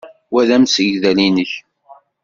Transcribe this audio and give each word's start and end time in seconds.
Wa 0.31 0.41
d 0.47 0.49
amsegdal-nnek? 0.55 1.51